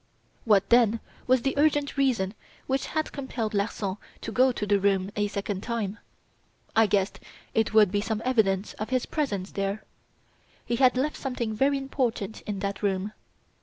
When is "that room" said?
12.61-13.11